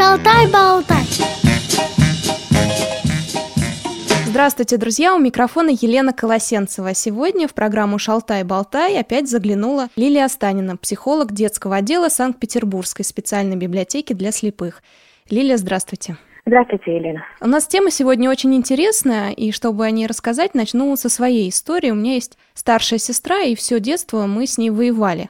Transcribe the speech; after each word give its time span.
Шалтай-болтай. 0.00 1.04
Здравствуйте, 4.24 4.78
друзья! 4.78 5.14
У 5.14 5.18
микрофона 5.18 5.68
Елена 5.68 6.14
Колосенцева. 6.14 6.94
Сегодня 6.94 7.46
в 7.46 7.52
программу 7.52 7.98
«Шалтай-болтай» 7.98 8.98
опять 8.98 9.28
заглянула 9.28 9.88
Лилия 9.96 10.24
Останина, 10.24 10.78
психолог 10.78 11.32
детского 11.32 11.76
отдела 11.76 12.08
Санкт-Петербургской 12.08 13.04
специальной 13.04 13.56
библиотеки 13.56 14.14
для 14.14 14.32
слепых. 14.32 14.82
Лилия, 15.28 15.58
здравствуйте. 15.58 16.16
Здравствуйте, 16.46 16.96
Елена. 16.96 17.22
У 17.42 17.46
нас 17.46 17.66
тема 17.66 17.90
сегодня 17.90 18.30
очень 18.30 18.54
интересная, 18.54 19.32
и 19.32 19.52
чтобы 19.52 19.84
о 19.84 19.90
ней 19.90 20.06
рассказать, 20.06 20.54
начну 20.54 20.96
со 20.96 21.10
своей 21.10 21.50
истории. 21.50 21.90
У 21.90 21.94
меня 21.94 22.14
есть 22.14 22.38
старшая 22.54 22.98
сестра, 22.98 23.42
и 23.42 23.54
все 23.54 23.78
детство 23.80 24.24
мы 24.24 24.46
с 24.46 24.56
ней 24.56 24.70
воевали 24.70 25.28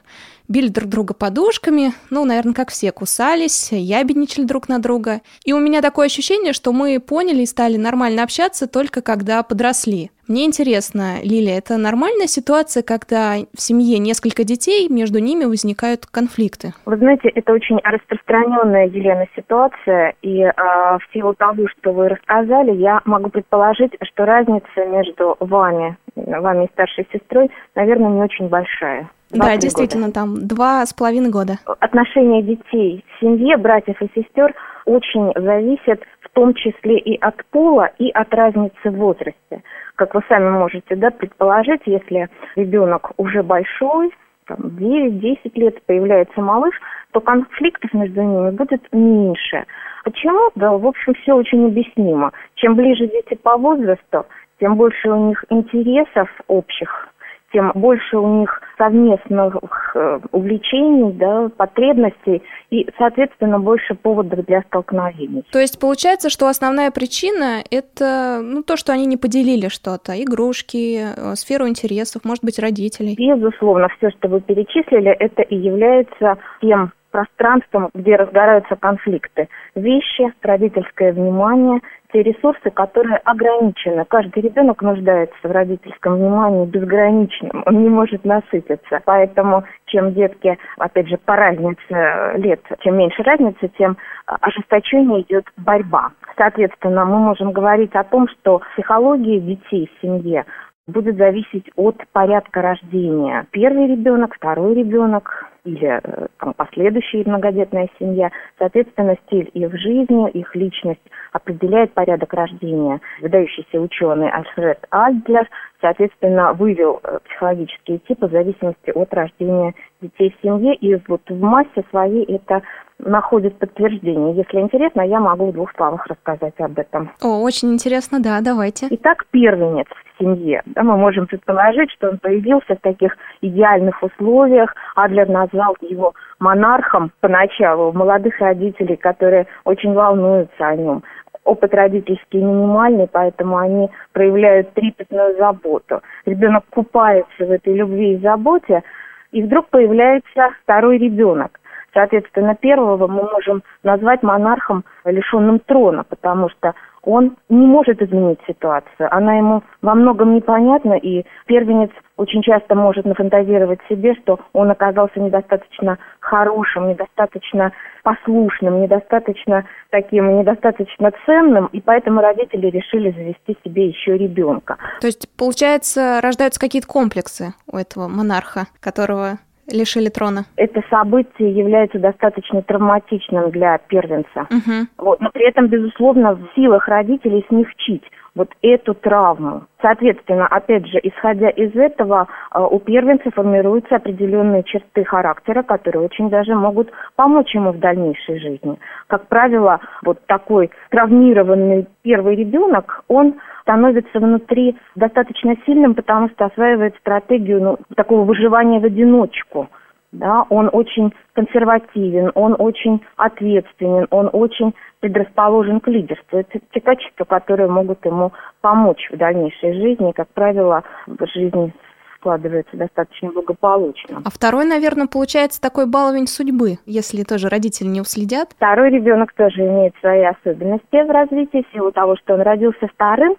били 0.51 0.67
друг 0.67 0.89
друга 0.89 1.13
подушками, 1.13 1.91
ну, 2.09 2.25
наверное, 2.25 2.53
как 2.53 2.69
все, 2.69 2.91
кусались, 2.91 3.71
ябедничали 3.71 4.45
друг 4.45 4.69
на 4.69 4.79
друга. 4.79 5.21
И 5.45 5.53
у 5.53 5.59
меня 5.59 5.81
такое 5.81 6.07
ощущение, 6.07 6.53
что 6.53 6.73
мы 6.73 6.99
поняли 6.99 7.41
и 7.41 7.45
стали 7.45 7.77
нормально 7.77 8.23
общаться 8.23 8.67
только 8.67 9.01
когда 9.01 9.41
подросли. 9.43 10.11
Мне 10.27 10.45
интересно, 10.45 11.15
Лилия, 11.23 11.57
это 11.57 11.77
нормальная 11.77 12.27
ситуация, 12.27 12.83
когда 12.83 13.35
в 13.53 13.61
семье 13.61 13.97
несколько 13.97 14.45
детей, 14.45 14.87
между 14.87 15.19
ними 15.19 15.43
возникают 15.43 16.05
конфликты? 16.05 16.73
Вы 16.85 16.95
знаете, 16.97 17.27
это 17.29 17.51
очень 17.51 17.79
распространенная, 17.83 18.87
Елена, 18.87 19.27
ситуация, 19.35 20.13
и 20.21 20.41
э, 20.41 20.53
в 20.55 21.01
силу 21.11 21.33
того, 21.33 21.67
что 21.67 21.91
вы 21.91 22.07
рассказали, 22.07 22.71
я 22.77 23.01
могу 23.03 23.29
предположить, 23.29 23.91
что 24.03 24.25
разница 24.25 24.85
между 24.87 25.35
вами, 25.39 25.97
вами 26.15 26.65
и 26.65 26.71
старшей 26.71 27.05
сестрой, 27.11 27.49
наверное, 27.75 28.11
не 28.11 28.21
очень 28.21 28.47
большая. 28.47 29.09
Да, 29.33 29.57
действительно, 29.57 30.07
года. 30.07 30.13
там 30.13 30.47
два 30.47 30.85
с 30.85 30.93
половиной 30.93 31.29
года. 31.29 31.53
Отношения 31.79 32.41
детей 32.41 33.03
в 33.07 33.19
семье, 33.19 33.57
братьев 33.57 34.01
и 34.01 34.09
сестер 34.15 34.53
очень 34.85 35.31
зависят 35.35 36.01
в 36.21 36.29
том 36.33 36.53
числе 36.53 36.97
и 36.97 37.17
от 37.19 37.43
пола, 37.51 37.89
и 37.97 38.09
от 38.09 38.33
разницы 38.33 38.89
в 38.89 38.95
возрасте. 38.95 39.63
Как 39.95 40.15
вы 40.15 40.21
сами 40.27 40.49
можете 40.49 40.95
да, 40.95 41.11
предположить, 41.11 41.81
если 41.85 42.29
ребенок 42.55 43.11
уже 43.17 43.43
большой, 43.43 44.11
там, 44.47 44.57
9-10 44.57 45.51
лет 45.55 45.83
появляется 45.85 46.41
малыш, 46.41 46.73
то 47.11 47.19
конфликтов 47.19 47.93
между 47.93 48.21
ними 48.21 48.51
будет 48.51 48.81
меньше. 48.91 49.65
Почему? 50.03 50.49
Да, 50.55 50.71
в 50.71 50.85
общем, 50.85 51.13
все 51.21 51.33
очень 51.33 51.67
объяснимо. 51.67 52.31
Чем 52.55 52.75
ближе 52.75 53.07
дети 53.07 53.35
по 53.35 53.57
возрасту, 53.57 54.25
тем 54.59 54.75
больше 54.75 55.09
у 55.09 55.27
них 55.29 55.45
интересов 55.49 56.29
общих 56.47 57.10
тем 57.51 57.71
больше 57.75 58.17
у 58.17 58.39
них 58.39 58.61
совместных 58.77 59.55
э, 59.95 60.19
увлечений, 60.31 61.13
да, 61.13 61.49
потребностей 61.55 62.41
и, 62.69 62.87
соответственно, 62.97 63.59
больше 63.59 63.95
поводов 63.95 64.45
для 64.45 64.61
столкновений. 64.63 65.43
То 65.51 65.59
есть 65.59 65.79
получается, 65.79 66.29
что 66.29 66.47
основная 66.47 66.91
причина– 66.91 67.61
это 67.71 68.39
ну, 68.41 68.63
то, 68.63 68.77
что 68.77 68.93
они 68.93 69.05
не 69.05 69.17
поделили 69.17 69.67
что-то, 69.67 70.13
игрушки, 70.13 71.01
э, 71.01 71.35
сферу 71.35 71.67
интересов, 71.67 72.23
может 72.25 72.43
быть, 72.43 72.59
родителей? 72.59 73.15
Безусловно, 73.17 73.87
все, 73.97 74.09
что 74.11 74.29
вы 74.29 74.41
перечислили, 74.41 75.11
это 75.11 75.41
и 75.43 75.55
является 75.55 76.37
тем 76.61 76.91
пространством, 77.11 77.89
где 77.93 78.15
разгораются 78.15 78.75
конфликты. 78.75 79.49
Вещи, 79.75 80.33
родительское 80.41 81.13
внимание, 81.13 81.81
те 82.11 82.23
ресурсы, 82.23 82.69
которые 82.71 83.17
ограничены. 83.17 84.05
Каждый 84.05 84.41
ребенок 84.41 84.81
нуждается 84.81 85.35
в 85.43 85.51
родительском 85.51 86.15
внимании 86.15 86.65
безграничном, 86.65 87.63
он 87.65 87.83
не 87.83 87.89
может 87.89 88.25
насытиться. 88.25 89.01
Поэтому 89.05 89.63
чем 89.85 90.13
детки, 90.13 90.57
опять 90.77 91.07
же, 91.07 91.17
по 91.17 91.35
разнице 91.35 92.37
лет, 92.37 92.61
чем 92.79 92.97
меньше 92.97 93.23
разницы, 93.23 93.69
тем 93.77 93.97
ожесточеннее 94.25 95.21
идет 95.21 95.45
борьба. 95.57 96.11
Соответственно, 96.37 97.05
мы 97.05 97.19
можем 97.19 97.51
говорить 97.51 97.95
о 97.95 98.03
том, 98.03 98.27
что 98.27 98.61
психология 98.73 99.39
детей 99.39 99.89
в 99.89 100.01
семье 100.01 100.45
будет 100.87 101.17
зависеть 101.17 101.69
от 101.75 101.95
порядка 102.11 102.61
рождения. 102.61 103.45
Первый 103.51 103.87
ребенок, 103.87 104.35
второй 104.35 104.75
ребенок 104.75 105.50
или 105.63 105.99
э, 106.03 106.27
там, 106.39 106.53
последующая 106.53 107.23
многодетная 107.25 107.89
семья. 107.99 108.31
Соответственно, 108.57 109.15
стиль 109.25 109.49
их 109.53 109.73
жизни, 109.77 110.29
их 110.31 110.55
личность 110.55 111.01
определяет 111.31 111.93
порядок 111.93 112.33
рождения. 112.33 112.99
Выдающийся 113.21 113.79
ученый 113.79 114.29
Альфред 114.29 114.85
Альдлер, 114.91 115.47
соответственно, 115.79 116.53
вывел 116.53 116.99
э, 117.03 117.19
психологические 117.25 117.99
типы 117.99 118.27
в 118.27 118.31
зависимости 118.31 118.91
от 118.93 119.13
рождения 119.13 119.73
детей 120.01 120.35
в 120.35 120.41
семье. 120.41 120.75
И 120.75 120.99
вот 121.07 121.21
в 121.29 121.39
массе 121.39 121.83
своей 121.89 122.23
это 122.25 122.61
находит 123.05 123.57
подтверждение. 123.57 124.35
Если 124.35 124.59
интересно, 124.59 125.01
я 125.01 125.19
могу 125.19 125.51
в 125.51 125.53
двух 125.53 125.71
словах 125.75 126.05
рассказать 126.07 126.53
об 126.59 126.77
этом. 126.77 127.11
О, 127.21 127.41
очень 127.41 127.73
интересно, 127.73 128.21
да, 128.21 128.39
давайте. 128.41 128.87
Итак, 128.89 129.25
первенец 129.31 129.87
в 129.87 130.23
семье. 130.23 130.61
Да, 130.65 130.83
мы 130.83 130.97
можем 130.97 131.27
предположить, 131.27 131.91
что 131.91 132.09
он 132.09 132.19
появился 132.19 132.75
в 132.75 132.81
таких 132.81 133.15
идеальных 133.41 134.01
условиях. 134.01 134.73
Адлер 134.95 135.27
назвал 135.29 135.75
его 135.81 136.13
монархом 136.39 137.11
поначалу 137.19 137.91
молодых 137.91 138.39
родителей, 138.39 138.95
которые 138.95 139.47
очень 139.65 139.93
волнуются 139.93 140.67
о 140.67 140.75
нем. 140.75 141.03
Опыт 141.43 141.73
родительский 141.73 142.39
минимальный, 142.39 143.07
поэтому 143.11 143.57
они 143.57 143.89
проявляют 144.13 144.73
трепетную 144.73 145.35
заботу. 145.37 146.01
Ребенок 146.25 146.65
купается 146.69 147.45
в 147.45 147.51
этой 147.51 147.73
любви 147.73 148.13
и 148.13 148.19
заботе, 148.19 148.83
и 149.31 149.41
вдруг 149.41 149.67
появляется 149.69 150.49
второй 150.63 150.99
ребенок. 150.99 151.60
Соответственно, 151.93 152.55
первого 152.55 153.07
мы 153.07 153.23
можем 153.23 153.63
назвать 153.83 154.23
монархом, 154.23 154.83
лишенным 155.05 155.59
трона, 155.59 156.03
потому 156.03 156.49
что 156.49 156.73
он 157.03 157.35
не 157.49 157.65
может 157.65 158.01
изменить 158.01 158.39
ситуацию. 158.47 159.13
Она 159.13 159.35
ему 159.35 159.63
во 159.81 159.95
многом 159.95 160.35
непонятна, 160.35 160.93
и 160.93 161.25
первенец 161.47 161.89
очень 162.17 162.43
часто 162.43 162.75
может 162.75 163.05
нафантазировать 163.05 163.79
себе, 163.89 164.13
что 164.15 164.39
он 164.53 164.69
оказался 164.69 165.19
недостаточно 165.19 165.97
хорошим, 166.19 166.89
недостаточно 166.89 167.71
послушным, 168.03 168.81
недостаточно 168.81 169.65
таким, 169.89 170.39
недостаточно 170.39 171.11
ценным, 171.25 171.67
и 171.67 171.81
поэтому 171.81 172.21
родители 172.21 172.67
решили 172.67 173.11
завести 173.11 173.57
себе 173.63 173.87
еще 173.87 174.17
ребенка. 174.17 174.77
То 175.01 175.07
есть, 175.07 175.27
получается, 175.35 176.19
рождаются 176.21 176.59
какие-то 176.59 176.87
комплексы 176.87 177.53
у 177.71 177.77
этого 177.77 178.07
монарха, 178.07 178.67
которого 178.79 179.39
лишили 179.67 180.09
трона? 180.09 180.45
Это 180.55 180.81
событие 180.89 181.51
является 181.51 181.99
достаточно 181.99 182.61
травматичным 182.61 183.51
для 183.51 183.77
первенца. 183.77 184.47
Угу. 184.49 184.87
Вот, 184.97 185.21
но 185.21 185.29
при 185.31 185.47
этом, 185.47 185.67
безусловно, 185.67 186.35
в 186.35 186.49
силах 186.55 186.87
родителей 186.87 187.45
смягчить 187.49 188.03
вот 188.35 188.49
эту 188.61 188.93
травму. 188.93 189.63
Соответственно, 189.81 190.47
опять 190.47 190.87
же, 190.87 190.99
исходя 191.03 191.49
из 191.49 191.75
этого, 191.75 192.27
э, 192.53 192.59
у 192.59 192.79
первенца 192.79 193.29
формируются 193.31 193.97
определенные 193.97 194.63
черты 194.63 195.03
характера, 195.03 195.63
которые 195.63 196.05
очень 196.05 196.29
даже 196.29 196.55
могут 196.55 196.89
помочь 197.15 197.53
ему 197.53 197.71
в 197.71 197.79
дальнейшей 197.79 198.39
жизни. 198.39 198.79
Как 199.07 199.27
правило, 199.27 199.79
вот 200.03 200.19
такой 200.27 200.71
травмированный 200.91 201.87
первый 202.03 202.35
ребенок, 202.35 203.03
он 203.07 203.35
становится 203.61 204.19
внутри 204.19 204.77
достаточно 204.95 205.55
сильным, 205.65 205.95
потому 205.95 206.29
что 206.29 206.45
осваивает 206.45 206.95
стратегию 206.97 207.61
ну, 207.61 207.77
такого 207.95 208.25
выживания 208.25 208.79
в 208.79 208.85
одиночку. 208.85 209.69
Да, 210.11 210.45
он 210.49 210.69
очень 210.73 211.13
консервативен, 211.33 212.31
он 212.35 212.57
очень 212.59 213.01
ответственен, 213.15 214.07
он 214.09 214.29
очень 214.33 214.73
предрасположен 214.99 215.79
к 215.79 215.87
лидерству. 215.87 216.39
Это 216.39 216.59
те 216.73 216.81
качества, 216.81 217.23
которые 217.23 217.69
могут 217.69 218.05
ему 218.05 218.33
помочь 218.59 219.09
в 219.09 219.15
дальнейшей 219.15 219.73
жизни. 219.73 220.11
Как 220.11 220.27
правило, 220.33 220.83
в 221.07 221.25
жизни 221.27 221.73
складывается 222.21 222.77
достаточно 222.77 223.31
благополучно. 223.31 224.21
А 224.23 224.29
второй, 224.29 224.65
наверное, 224.65 225.07
получается 225.07 225.59
такой 225.59 225.87
баловень 225.87 226.27
судьбы, 226.27 226.77
если 226.85 227.23
тоже 227.23 227.49
родители 227.49 227.87
не 227.87 227.99
уследят. 227.99 228.49
Второй 228.55 228.91
ребенок 228.91 229.33
тоже 229.33 229.61
имеет 229.61 229.93
свои 229.99 230.23
особенности 230.23 231.03
в 231.03 231.09
развитии, 231.09 231.65
в 231.67 231.73
силу 231.73 231.91
того, 231.91 232.15
что 232.17 232.35
он 232.35 232.41
родился 232.41 232.87
вторым, 232.87 233.35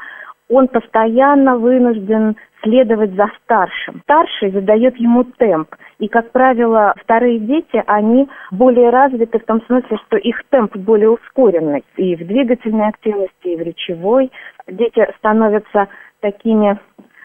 он 0.48 0.68
постоянно 0.68 1.56
вынужден 1.56 2.36
следовать 2.62 3.14
за 3.14 3.26
старшим. 3.42 4.02
Старший 4.02 4.50
задает 4.50 4.96
ему 4.96 5.24
темп. 5.24 5.74
И, 5.98 6.08
как 6.08 6.30
правило, 6.32 6.94
вторые 7.02 7.38
дети, 7.38 7.82
они 7.86 8.28
более 8.50 8.90
развиты 8.90 9.38
в 9.38 9.44
том 9.44 9.62
смысле, 9.66 9.98
что 10.06 10.16
их 10.16 10.42
темп 10.50 10.76
более 10.76 11.10
ускоренный. 11.10 11.84
И 11.96 12.14
в 12.16 12.26
двигательной 12.26 12.88
активности, 12.88 13.32
и 13.44 13.56
в 13.56 13.62
речевой. 13.62 14.30
Дети 14.68 15.08
становятся 15.18 15.88
такими 16.20 16.78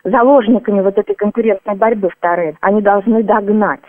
заложниками 0.04 0.82
вот 0.82 0.98
этой 0.98 1.16
конкурентной 1.16 1.76
борьбы 1.76 2.10
вторые. 2.10 2.58
Они 2.62 2.82
должны 2.82 3.24
догнать. 3.24 3.82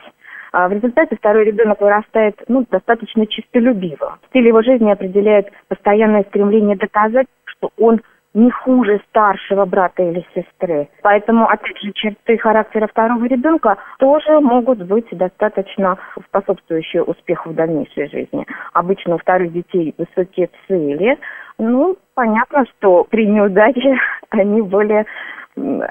А 0.53 0.69
в 0.69 0.73
результате 0.73 1.17
второй 1.17 1.45
ребенок 1.45 1.81
вырастает 1.81 2.43
ну, 2.49 2.65
достаточно 2.71 3.27
чистолюбивым. 3.27 4.15
Стиль 4.29 4.49
его 4.49 4.63
жизни 4.63 4.91
определяет 4.91 5.49
постоянное 5.69 6.25
стремление 6.25 6.77
доказать, 6.77 7.27
что 7.45 7.71
он 7.79 8.01
не 8.35 8.51
хуже 8.51 9.01
старшего 9.09 9.65
брата 9.65 10.03
или 10.03 10.25
сестры. 10.35 10.89
Поэтому, 11.03 11.49
опять 11.49 11.79
же, 11.83 11.93
черты 11.93 12.39
характера 12.39 12.87
второго 12.87 13.25
ребенка 13.25 13.79
тоже 13.99 14.41
могут 14.41 14.83
быть 14.83 15.07
достаточно 15.11 15.99
способствующие 16.29 17.03
успеху 17.03 17.51
в 17.51 17.55
дальнейшей 17.55 18.09
жизни. 18.09 18.47
Обычно 18.75 19.17
у 19.17 19.19
вторых 19.19 19.53
детей 19.53 19.95
высокие 19.99 20.51
цели. 20.67 21.19
Ну, 21.59 21.97
понятно, 22.15 22.65
что 22.67 23.05
при 23.05 23.27
неудаче 23.27 23.97
они 24.31 24.63
более 24.63 25.07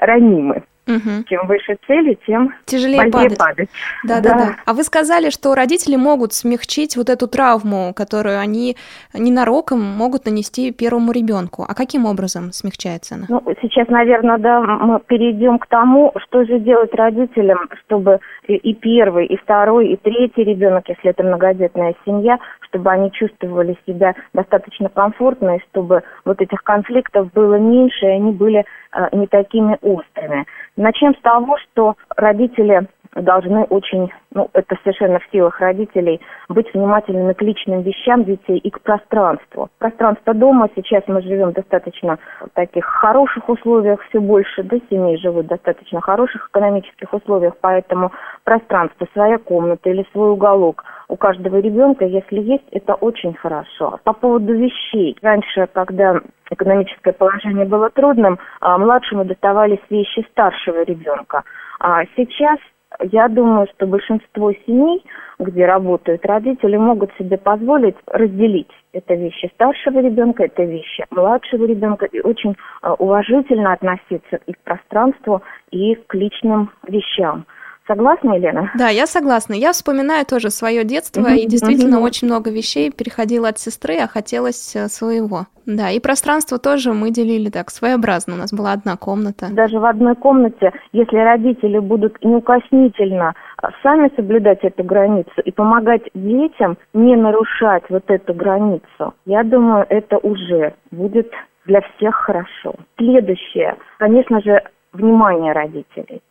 ранимы. 0.00 0.62
Угу. 0.88 1.24
Чем 1.28 1.46
выше 1.46 1.76
цели, 1.86 2.18
тем 2.26 2.54
тяжелее 2.64 3.10
падать. 3.10 3.38
падать. 3.38 3.68
Да, 4.04 4.20
да, 4.20 4.34
да, 4.34 4.56
А 4.64 4.72
вы 4.72 4.82
сказали, 4.84 5.28
что 5.28 5.54
родители 5.54 5.96
могут 5.96 6.32
смягчить 6.32 6.96
вот 6.96 7.10
эту 7.10 7.28
травму, 7.28 7.92
которую 7.94 8.40
они 8.40 8.74
ненароком 9.12 9.82
могут 9.82 10.24
нанести 10.24 10.72
первому 10.72 11.12
ребенку. 11.12 11.66
А 11.68 11.74
каким 11.74 12.06
образом 12.06 12.52
смягчается 12.52 13.16
она? 13.16 13.26
Ну, 13.28 13.42
сейчас, 13.60 13.88
наверное, 13.88 14.38
да, 14.38 14.60
мы 14.60 14.98
перейдем 15.00 15.58
к 15.58 15.66
тому, 15.66 16.14
что 16.24 16.46
же 16.46 16.58
делать 16.58 16.94
родителям, 16.94 17.68
чтобы 17.84 18.20
и 18.46 18.72
первый, 18.72 19.26
и 19.26 19.36
второй, 19.36 19.88
и 19.88 19.96
третий 19.96 20.42
ребенок, 20.42 20.88
если 20.88 21.10
это 21.10 21.22
многодетная 21.22 21.94
семья, 22.06 22.38
чтобы 22.68 22.90
они 22.90 23.12
чувствовали 23.12 23.76
себя 23.86 24.14
достаточно 24.32 24.88
комфортно, 24.88 25.56
и 25.56 25.62
чтобы 25.70 26.02
вот 26.24 26.40
этих 26.40 26.62
конфликтов 26.62 27.30
было 27.32 27.56
меньше, 27.56 28.06
и 28.06 28.08
они 28.08 28.32
были 28.32 28.64
не 29.12 29.26
такими 29.26 29.78
острыми. 29.82 30.46
Начнем 30.76 31.14
с 31.14 31.20
того, 31.20 31.56
что 31.58 31.96
родители 32.16 32.86
должны 33.14 33.64
очень, 33.64 34.12
ну, 34.32 34.48
это 34.52 34.76
совершенно 34.82 35.18
в 35.18 35.26
силах 35.32 35.60
родителей, 35.60 36.20
быть 36.48 36.72
внимательными 36.72 37.32
к 37.32 37.42
личным 37.42 37.82
вещам 37.82 38.24
детей 38.24 38.58
и 38.58 38.70
к 38.70 38.80
пространству. 38.80 39.70
Пространство 39.78 40.34
дома, 40.34 40.68
сейчас 40.74 41.02
мы 41.06 41.22
живем 41.22 41.50
в 41.50 41.54
достаточно 41.54 42.18
таких 42.54 42.84
хороших 42.84 43.48
условиях, 43.48 44.00
все 44.08 44.20
больше, 44.20 44.62
да, 44.62 44.76
семей 44.90 45.16
живут 45.18 45.46
в 45.46 45.48
достаточно 45.48 46.00
хороших 46.00 46.48
экономических 46.48 47.12
условиях, 47.12 47.54
поэтому 47.60 48.12
пространство, 48.44 49.06
своя 49.12 49.38
комната 49.38 49.90
или 49.90 50.06
свой 50.12 50.32
уголок 50.32 50.84
у 51.08 51.16
каждого 51.16 51.58
ребенка, 51.58 52.04
если 52.04 52.40
есть, 52.40 52.64
это 52.70 52.94
очень 52.94 53.34
хорошо. 53.34 53.98
По 54.04 54.12
поводу 54.12 54.54
вещей. 54.54 55.16
Раньше, 55.22 55.68
когда 55.72 56.20
экономическое 56.50 57.12
положение 57.12 57.64
было 57.64 57.90
трудным, 57.90 58.38
а, 58.60 58.78
младшему 58.78 59.24
доставались 59.24 59.80
вещи 59.90 60.26
старшего 60.30 60.82
ребенка. 60.84 61.44
А 61.80 62.04
сейчас 62.16 62.58
я 63.00 63.28
думаю, 63.28 63.66
что 63.74 63.86
большинство 63.86 64.52
семей, 64.66 65.04
где 65.38 65.66
работают 65.66 66.24
родители, 66.24 66.76
могут 66.76 67.10
себе 67.18 67.36
позволить 67.36 67.96
разделить 68.06 68.70
это 68.92 69.14
вещи 69.14 69.50
старшего 69.54 70.00
ребенка, 70.00 70.44
это 70.44 70.64
вещи 70.64 71.04
младшего 71.10 71.64
ребенка, 71.66 72.06
и 72.06 72.20
очень 72.20 72.56
а, 72.82 72.94
уважительно 72.94 73.72
относиться 73.72 74.40
и 74.46 74.52
к 74.52 74.58
пространству, 74.60 75.42
и 75.70 75.94
к 75.94 76.14
личным 76.14 76.70
вещам. 76.86 77.46
Согласна, 77.88 78.34
Елена? 78.34 78.70
Да, 78.78 78.88
я 78.88 79.06
согласна. 79.06 79.54
Я 79.54 79.72
вспоминаю 79.72 80.26
тоже 80.26 80.50
свое 80.50 80.84
детство, 80.84 81.26
и 81.32 81.46
действительно 81.46 82.00
очень 82.00 82.28
много 82.28 82.50
вещей 82.50 82.92
переходило 82.92 83.48
от 83.48 83.58
сестры, 83.58 83.96
а 83.96 84.06
хотелось 84.06 84.76
э, 84.76 84.88
своего. 84.88 85.46
Да, 85.64 85.90
и 85.90 85.98
пространство 85.98 86.58
тоже 86.58 86.92
мы 86.92 87.10
делили 87.10 87.48
так 87.48 87.70
своеобразно. 87.70 88.34
У 88.34 88.36
нас 88.36 88.52
была 88.52 88.72
одна 88.72 88.96
комната. 88.96 89.46
Даже 89.50 89.78
в 89.80 89.86
одной 89.86 90.16
комнате, 90.16 90.72
если 90.92 91.16
родители 91.16 91.78
будут 91.78 92.22
неукоснительно 92.22 93.34
а, 93.56 93.70
сами 93.82 94.10
соблюдать 94.14 94.58
эту 94.62 94.84
границу 94.84 95.40
и 95.42 95.50
помогать 95.50 96.02
детям 96.14 96.76
не 96.92 97.16
нарушать 97.16 97.84
вот 97.88 98.04
эту 98.08 98.34
границу, 98.34 99.14
я 99.24 99.42
думаю, 99.44 99.86
это 99.88 100.18
уже 100.18 100.74
будет 100.90 101.30
для 101.64 101.80
всех 101.80 102.14
хорошо. 102.16 102.74
Следующее, 102.98 103.76
конечно 103.98 104.42
же, 104.42 104.62
внимание 104.92 105.52
родителей 105.52 106.22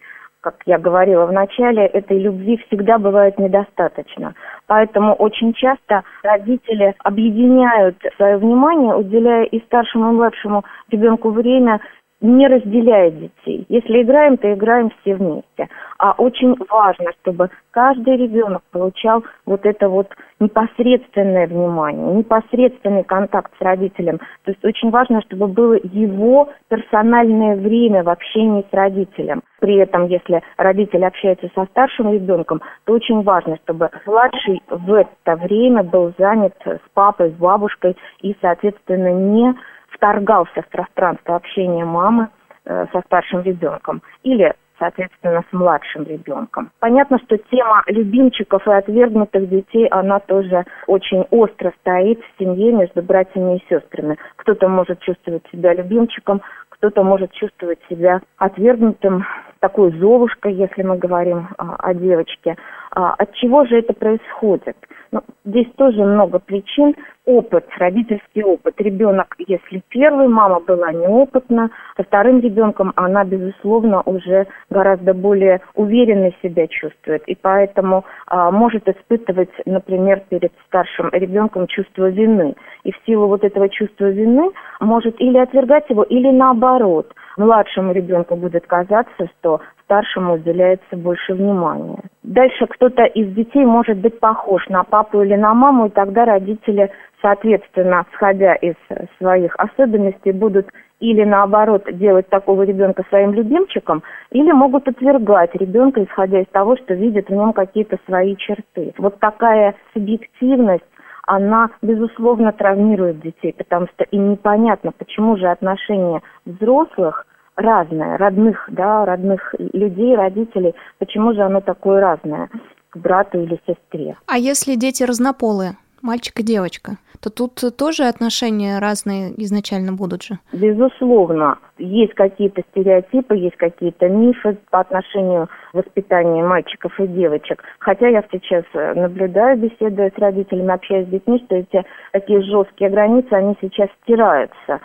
как 0.48 0.62
я 0.66 0.78
говорила 0.78 1.26
в 1.26 1.34
начале, 1.34 1.88
этой 1.88 2.18
любви 2.20 2.58
всегда 2.68 2.98
бывает 2.98 3.38
недостаточно. 3.38 4.34
Поэтому 4.68 5.14
очень 5.14 5.52
часто 5.54 6.04
родители 6.24 6.96
объединяют 7.04 7.98
свое 8.16 8.38
внимание, 8.38 8.96
уделяя 8.96 9.44
и 9.44 9.60
старшему, 9.66 10.12
и 10.12 10.14
младшему 10.14 10.64
ребенку 10.90 11.32
время 11.32 11.82
не 12.20 12.48
разделяя 12.48 13.12
детей. 13.12 13.66
Если 13.70 14.02
играем, 14.02 14.38
то 14.38 14.52
играем 14.52 14.92
все 15.02 15.16
вместе. 15.16 15.70
А 16.00 16.14
очень 16.18 16.56
важно, 16.70 17.12
чтобы 17.22 17.50
каждый 17.72 18.18
ребенок 18.18 18.64
получал 18.72 19.24
вот 19.46 19.66
это 19.66 19.88
вот 19.88 20.08
непосредственное 20.40 21.48
внимание, 21.48 22.16
непосредственный 22.16 23.04
контакт 23.04 23.52
с 23.58 23.62
родителем. 23.62 24.18
То 24.46 24.52
есть 24.52 24.64
очень 24.66 24.90
важно, 24.90 25.22
чтобы 25.24 25.48
было 25.48 25.78
его 25.84 26.50
персональное 26.70 27.56
время 27.56 28.04
в 28.04 28.10
общении 28.10 28.66
с 28.70 28.74
родителем. 28.74 29.42
При 29.60 29.76
этом, 29.76 30.08
если 30.08 30.42
родитель 30.58 31.06
общается 31.06 31.50
со 31.54 31.66
старшим 31.66 32.12
ребенком, 32.14 32.62
то 32.86 32.94
очень 32.94 33.22
важно, 33.24 33.58
чтобы 33.64 33.90
младший 34.06 34.62
в 34.70 34.94
это 34.94 35.36
время 35.36 35.84
был 35.84 36.14
занят 36.18 36.56
с 36.66 36.80
папой, 36.94 37.32
с 37.32 37.34
бабушкой 37.34 37.96
и, 38.22 38.36
соответственно, 38.42 39.12
не 39.14 39.56
вторгался 39.98 40.62
в 40.62 40.68
пространство 40.70 41.36
общения 41.36 41.86
мамы 41.86 42.30
э, 42.66 42.86
со 42.94 43.02
старшим 43.02 43.42
ребенком 43.42 44.02
или 44.24 44.54
соответственно, 44.80 45.44
с 45.50 45.54
младшим 45.54 46.04
ребенком. 46.04 46.70
Понятно, 46.80 47.18
что 47.26 47.38
тема 47.38 47.84
любимчиков 47.88 48.68
и 48.68 48.72
отвергнутых 48.72 49.50
детей, 49.50 49.88
она 49.88 50.20
тоже 50.20 50.66
очень 50.86 51.26
остро 51.32 51.74
стоит 51.82 52.20
в 52.22 52.40
семье 52.40 52.72
между 52.72 53.02
братьями 53.02 53.58
и 53.58 53.66
сестрами. 53.70 54.18
Кто-то 54.36 54.68
может 54.68 55.00
чувствовать 55.00 55.44
себя 55.52 55.74
любимчиком, 55.74 56.42
кто-то 56.70 57.04
может 57.04 57.32
чувствовать 57.32 57.80
себя 57.90 58.22
отвергнутым, 58.38 59.26
такой 59.60 59.92
золушкой, 59.94 60.54
если 60.54 60.84
мы 60.84 60.98
говорим 60.98 61.48
а, 61.58 61.76
о 61.80 61.94
девочке. 61.96 62.56
А, 62.98 63.14
от 63.14 63.32
чего 63.36 63.64
же 63.66 63.78
это 63.78 63.94
происходит? 63.94 64.76
Ну, 65.12 65.22
здесь 65.46 65.68
тоже 65.76 66.04
много 66.04 66.40
причин. 66.40 66.96
Опыт, 67.26 67.66
родительский 67.78 68.42
опыт. 68.42 68.74
Ребенок, 68.80 69.36
если 69.38 69.84
первый, 69.90 70.28
мама 70.28 70.62
была 70.62 70.92
неопытна, 70.92 71.70
со 71.96 72.04
вторым 72.04 72.40
ребенком 72.40 72.94
она, 72.96 73.24
безусловно, 73.24 74.02
уже 74.02 74.48
гораздо 74.72 75.14
более 75.14 75.62
уверенно 75.76 76.32
себя 76.42 76.66
чувствует. 76.66 77.22
И 77.28 77.36
поэтому 77.36 78.04
а, 78.26 78.50
может 78.50 78.90
испытывать, 78.90 79.52
например, 79.68 80.24
перед 80.30 80.52
старшим 80.66 81.10
ребенком 81.12 81.68
чувство 81.68 82.10
вины. 82.10 82.56
И 82.84 82.92
в 82.92 82.96
силу 83.06 83.28
вот 83.28 83.44
этого 83.44 83.70
чувства 83.70 84.10
вины 84.10 84.50
может 84.80 85.22
или 85.22 85.38
отвергать 85.38 85.88
его, 85.92 86.02
или 86.02 86.32
наоборот– 86.32 87.14
младшему 87.38 87.94
ребенку 87.94 88.36
будет 88.36 88.66
казаться, 88.68 89.30
что 89.40 89.62
старшему 89.88 90.34
уделяется 90.34 90.98
больше 90.98 91.34
внимания. 91.34 92.00
Дальше 92.24 92.68
кто-то 92.68 93.06
из 93.06 93.34
детей 93.34 93.66
может 93.66 93.98
быть 93.98 94.20
похож 94.20 94.68
на 94.68 94.84
папу 94.84 95.22
или 95.22 95.36
на 95.36 95.54
маму, 95.54 95.88
и 95.88 95.90
тогда 95.90 96.26
родители, 96.26 96.92
соответственно, 97.22 98.06
сходя 98.14 98.54
из 98.56 98.76
своих 99.18 99.56
особенностей, 99.58 100.34
будут 100.34 100.68
или 101.00 101.24
наоборот 101.24 101.84
делать 101.94 102.28
такого 102.28 102.64
ребенка 102.64 103.04
своим 103.08 103.32
любимчиком, 103.32 104.04
или 104.32 104.52
могут 104.52 104.88
отвергать 104.90 105.56
ребенка, 105.56 106.04
исходя 106.04 106.42
из 106.42 106.48
того, 106.48 106.76
что 106.76 106.94
видят 106.94 107.28
в 107.28 107.32
нем 107.32 107.54
какие-то 107.54 107.98
свои 108.06 108.36
черты. 108.36 108.94
Вот 108.98 109.20
такая 109.20 109.76
субъективность 109.94 110.84
она, 111.28 111.70
безусловно, 111.82 112.52
травмирует 112.52 113.20
детей, 113.20 113.54
потому 113.56 113.88
что 113.94 114.06
им 114.06 114.32
непонятно, 114.32 114.92
почему 114.98 115.38
же 115.38 115.48
отношения 115.48 116.22
взрослых 116.46 117.26
разное, 117.58 118.18
родных, 118.18 118.70
да, 118.72 119.04
родных 119.04 119.54
людей, 119.74 120.16
родителей, 120.16 120.74
почему 121.00 121.34
же 121.34 121.42
оно 121.42 121.60
такое 121.60 122.00
разное 122.00 122.50
к 122.90 122.98
брату 122.98 123.42
или 123.42 123.60
сестре. 123.68 124.16
А 124.28 124.38
если 124.38 124.76
дети 124.76 125.04
разнополые, 125.04 125.74
мальчик 126.02 126.40
и 126.40 126.44
девочка, 126.44 126.98
то 127.20 127.32
тут 127.32 127.60
тоже 127.76 128.04
отношения 128.04 128.78
разные 128.80 129.34
изначально 129.44 129.92
будут 129.92 130.22
же? 130.22 130.38
Безусловно. 130.54 131.58
Есть 131.80 132.14
какие-то 132.14 132.62
стереотипы, 132.72 133.36
есть 133.36 133.58
какие-то 133.58 134.08
мифы 134.08 134.58
по 134.70 134.80
отношению 134.80 135.48
к 135.48 135.74
воспитанию 135.74 136.48
мальчиков 136.48 136.98
и 137.00 137.08
девочек. 137.08 137.64
Хотя 137.80 138.08
я 138.08 138.24
сейчас 138.32 138.64
наблюдаю, 138.96 139.58
беседуя 139.58 140.12
с 140.16 140.20
родителями, 140.20 140.74
общаюсь 140.74 141.08
с 141.08 141.10
детьми, 141.10 141.42
что 141.46 141.56
эти 141.56 141.84
такие 142.14 142.42
жесткие 142.44 142.92
границы, 142.92 143.34
они 143.34 143.58
сейчас 143.60 143.90
стираются. 144.04 144.80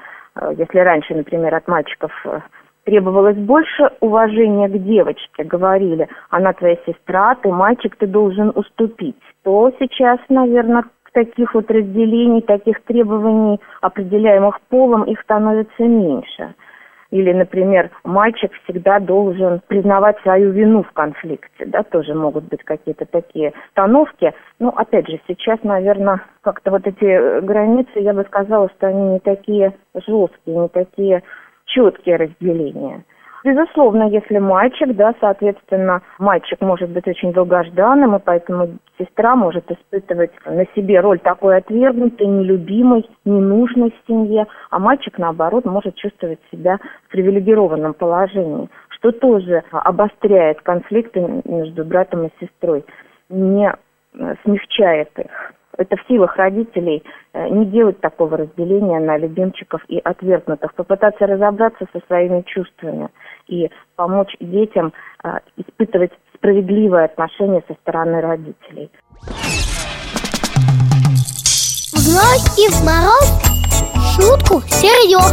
Если 0.56 0.78
раньше, 0.78 1.14
например, 1.14 1.54
от 1.54 1.68
мальчиков 1.68 2.10
требовалось 2.84 3.36
больше 3.36 3.90
уважения 4.00 4.68
к 4.68 4.78
девочке, 4.82 5.44
говорили, 5.44 6.08
она 6.30 6.52
твоя 6.52 6.76
сестра, 6.86 7.34
ты 7.36 7.48
мальчик, 7.48 7.96
ты 7.96 8.06
должен 8.06 8.52
уступить, 8.54 9.16
то 9.42 9.72
сейчас, 9.78 10.18
наверное, 10.28 10.84
таких 11.12 11.54
вот 11.54 11.70
разделений, 11.70 12.42
таких 12.42 12.82
требований, 12.84 13.60
определяемых 13.80 14.60
полом, 14.62 15.04
их 15.04 15.20
становится 15.20 15.82
меньше. 15.82 16.54
Или, 17.10 17.30
например, 17.34 17.90
мальчик 18.04 18.50
всегда 18.64 18.98
должен 18.98 19.60
признавать 19.66 20.18
свою 20.22 20.50
вину 20.50 20.82
в 20.82 20.92
конфликте, 20.92 21.66
да, 21.66 21.82
тоже 21.82 22.14
могут 22.14 22.44
быть 22.44 22.64
какие-то 22.64 23.04
такие 23.04 23.52
установки. 23.68 24.32
Ну, 24.58 24.70
опять 24.70 25.08
же, 25.08 25.20
сейчас, 25.28 25.58
наверное, 25.62 26.22
как-то 26.40 26.70
вот 26.70 26.86
эти 26.86 27.40
границы, 27.42 27.90
я 27.96 28.14
бы 28.14 28.24
сказала, 28.24 28.70
что 28.70 28.86
они 28.86 29.12
не 29.12 29.18
такие 29.18 29.74
жесткие, 29.94 30.56
не 30.56 30.68
такие 30.68 31.22
четкие 31.72 32.16
разделения. 32.16 33.04
Безусловно, 33.44 34.08
если 34.08 34.38
мальчик, 34.38 34.94
да, 34.94 35.14
соответственно, 35.20 36.00
мальчик 36.20 36.60
может 36.60 36.90
быть 36.90 37.08
очень 37.08 37.32
долгожданным, 37.32 38.14
и 38.14 38.20
поэтому 38.20 38.78
сестра 38.98 39.34
может 39.34 39.68
испытывать 39.68 40.30
на 40.46 40.64
себе 40.76 41.00
роль 41.00 41.18
такой 41.18 41.56
отвергнутой, 41.56 42.28
нелюбимой, 42.28 43.04
ненужной 43.24 43.90
в 43.90 44.06
семье, 44.06 44.46
а 44.70 44.78
мальчик, 44.78 45.18
наоборот, 45.18 45.64
может 45.64 45.96
чувствовать 45.96 46.38
себя 46.52 46.78
в 47.08 47.10
привилегированном 47.10 47.94
положении, 47.94 48.68
что 48.90 49.10
тоже 49.10 49.64
обостряет 49.72 50.60
конфликты 50.60 51.42
между 51.44 51.84
братом 51.84 52.26
и 52.26 52.30
сестрой, 52.40 52.84
не 53.28 53.74
смягчает 54.44 55.10
их 55.18 55.52
это 55.78 55.96
в 55.96 56.06
силах 56.08 56.36
родителей 56.36 57.02
э, 57.32 57.48
не 57.48 57.66
делать 57.66 58.00
такого 58.00 58.36
разделения 58.36 59.00
на 59.00 59.16
любимчиков 59.16 59.82
и 59.88 59.98
отвергнутых, 59.98 60.74
попытаться 60.74 61.26
разобраться 61.26 61.86
со 61.92 62.00
своими 62.06 62.42
чувствами 62.42 63.08
и 63.48 63.70
помочь 63.96 64.36
детям 64.40 64.92
э, 65.24 65.38
испытывать 65.56 66.12
справедливое 66.34 67.06
отношение 67.06 67.62
со 67.68 67.74
стороны 67.74 68.20
родителей. 68.20 68.90
В 71.92 72.58
и 72.58 72.68
в 72.68 72.84
мороз 72.84 73.52
шутку 74.14 74.60
серьез. 74.68 75.32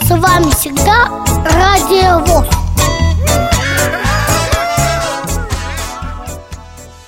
С 0.00 0.10
вами 0.10 0.50
всегда 0.50 1.08
Радио 1.44 2.18
ВОЗ. 2.24 2.67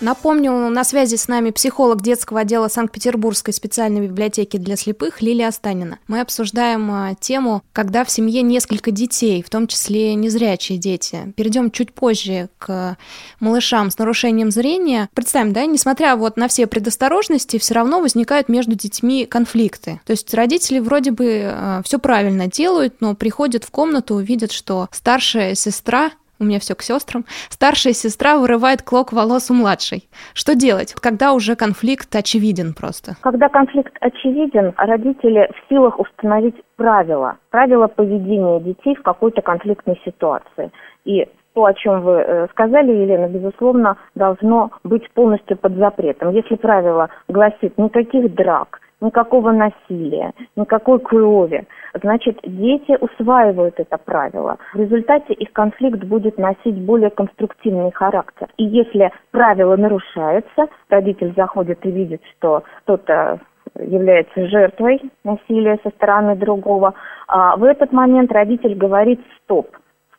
Напомню, 0.01 0.71
на 0.71 0.83
связи 0.83 1.17
с 1.17 1.29
нами 1.29 1.51
психолог 1.51 2.01
детского 2.01 2.41
отдела 2.41 2.69
Санкт-Петербургской 2.69 3.53
специальной 3.53 4.07
библиотеки 4.07 4.57
для 4.57 4.77
слепых 4.77 5.21
Лилия 5.21 5.49
Останина. 5.49 5.99
Мы 6.09 6.21
обсуждаем 6.21 6.91
а, 6.91 7.15
тему, 7.21 7.63
когда 7.75 8.05
в 8.05 8.11
семье 8.11 8.41
несколько 8.41 8.93
детей, 8.93 9.43
в 9.43 9.51
том 9.51 9.67
числе 9.67 10.15
незрячие 10.15 10.79
дети. 10.79 11.35
Перейдем 11.37 11.71
чуть 11.71 11.93
позже 11.93 12.49
к 12.59 12.97
малышам 13.41 13.91
с 13.91 13.99
нарушением 13.99 14.51
зрения. 14.51 15.11
Представим, 15.13 15.53
да, 15.53 15.67
несмотря 15.67 16.17
вот 16.17 16.39
на 16.39 16.49
все 16.49 16.67
предосторожности, 16.67 17.59
все 17.59 17.75
равно 17.75 18.01
возникают 18.01 18.49
между 18.49 18.75
детьми 18.75 19.27
конфликты. 19.27 20.01
То 20.07 20.13
есть 20.13 20.33
родители 20.33 20.79
вроде 20.79 21.11
бы 21.11 21.43
а, 21.45 21.83
все 21.85 21.99
правильно 21.99 22.47
делают, 22.47 23.01
но 23.01 23.15
приходят 23.15 23.65
в 23.65 23.71
комнату, 23.71 24.15
увидят, 24.15 24.51
что 24.51 24.89
старшая 24.93 25.55
сестра 25.55 26.13
у 26.41 26.45
меня 26.45 26.59
все 26.59 26.75
к 26.75 26.83
сестрам, 26.83 27.25
старшая 27.49 27.93
сестра 27.93 28.39
вырывает 28.39 28.83
клок 28.83 29.13
волос 29.13 29.51
у 29.51 29.55
младшей. 29.55 30.09
Что 30.35 30.55
делать, 30.55 30.95
когда 30.95 31.33
уже 31.33 31.55
конфликт 31.55 32.15
очевиден 32.17 32.75
просто? 32.75 33.13
Когда 33.21 33.49
конфликт 33.49 33.93
очевиден, 34.01 34.73
родители 34.77 35.51
в 35.53 35.69
силах 35.69 36.01
установить 36.01 36.57
правила, 36.77 37.37
правила 37.51 37.87
поведения 37.87 38.61
детей 38.61 38.95
в 38.97 39.03
какой-то 39.03 39.43
конфликтной 39.43 40.01
ситуации. 40.05 40.71
И 41.05 41.29
то, 41.55 41.65
о 41.65 41.75
чем 41.75 42.03
вы 42.03 42.13
э, 42.13 42.47
сказали, 42.53 42.93
Елена, 42.93 43.29
безусловно, 43.29 43.97
должно 44.15 44.71
быть 44.85 45.11
полностью 45.13 45.57
под 45.57 45.75
запретом. 45.77 46.31
Если 46.31 46.55
правило 46.55 47.11
гласит 47.29 47.77
никаких 47.77 48.35
драк, 48.35 48.81
никакого 49.01 49.53
насилия, 49.53 50.33
никакой 50.57 50.99
крови. 51.01 51.67
Значит, 52.01 52.39
дети 52.45 52.97
усваивают 53.01 53.75
это 53.79 53.99
правило. 53.99 54.59
В 54.75 54.81
результате 54.81 55.33
их 55.35 55.53
конфликт 55.53 56.05
будет 56.05 56.39
носить 56.39 56.79
более 56.85 57.11
конструктивный 57.11 57.93
характер. 57.93 58.49
И 58.57 58.65
если 58.65 59.11
правило 59.31 59.77
нарушается, 59.77 60.69
родитель 60.89 61.33
заходит 61.37 61.85
и 61.85 61.91
видит, 61.91 62.23
что 62.37 62.63
кто-то 62.83 63.41
является 63.79 64.47
жертвой 64.49 65.01
насилия 65.25 65.79
со 65.83 65.91
стороны 65.91 66.37
другого, 66.37 66.95
а 67.29 67.57
в 67.57 67.65
этот 67.65 67.93
момент 67.93 68.33
родитель 68.33 68.75
говорит 68.75 69.21
«стоп». 69.43 69.69